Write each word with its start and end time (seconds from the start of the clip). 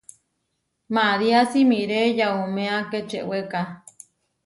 María 0.95 1.39
simiré 1.51 2.01
yauméa 2.17 2.77
Kečeweka. 2.91 3.61